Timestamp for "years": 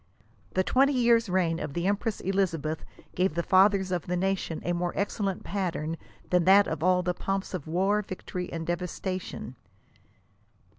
0.93-1.29